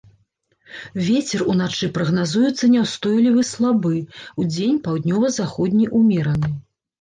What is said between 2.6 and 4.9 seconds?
няўстойлівы слабы, удзень